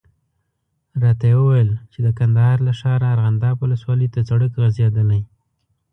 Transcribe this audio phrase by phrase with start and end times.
[1.01, 5.21] راته یې وویل چې د کندهار له ښاره ارغنداب ولسوالي ته سړک غځېدلی.